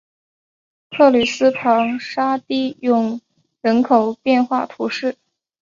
[0.89, 3.21] 克吕斯旁沙提永
[3.61, 5.15] 人口变化图示